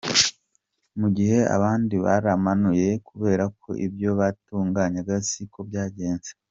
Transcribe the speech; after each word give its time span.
Mu 0.99 1.07
gihe 1.15 1.39
abandi 1.55 1.95
baramanuye 2.05 2.87
kubera 3.07 3.43
ko 3.61 3.69
ibyo 3.85 4.09
bateganyaga 4.19 5.15
siko 5.29 5.59
byagenze. 5.69 6.29